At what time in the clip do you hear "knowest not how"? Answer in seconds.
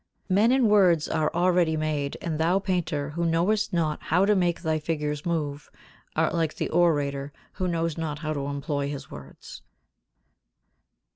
3.23-4.25